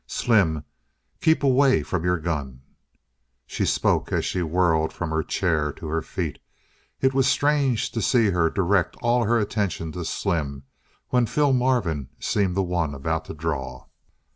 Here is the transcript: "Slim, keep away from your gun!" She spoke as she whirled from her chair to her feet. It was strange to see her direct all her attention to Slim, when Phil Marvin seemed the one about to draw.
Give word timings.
"Slim, 0.07 0.63
keep 1.21 1.43
away 1.43 1.83
from 1.83 2.03
your 2.03 2.17
gun!" 2.17 2.61
She 3.45 3.65
spoke 3.67 4.11
as 4.11 4.25
she 4.25 4.41
whirled 4.41 4.91
from 4.91 5.11
her 5.11 5.21
chair 5.21 5.71
to 5.73 5.85
her 5.89 6.01
feet. 6.01 6.39
It 7.01 7.13
was 7.13 7.27
strange 7.27 7.91
to 7.91 8.01
see 8.01 8.31
her 8.31 8.49
direct 8.49 8.95
all 9.03 9.25
her 9.25 9.37
attention 9.37 9.91
to 9.91 10.03
Slim, 10.03 10.63
when 11.09 11.27
Phil 11.27 11.53
Marvin 11.53 12.09
seemed 12.19 12.57
the 12.57 12.63
one 12.63 12.95
about 12.95 13.25
to 13.25 13.35
draw. 13.35 13.85